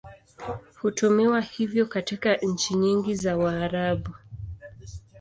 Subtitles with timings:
[0.75, 4.09] Hutumiwa hivyo katika nchi nyingi za Waarabu.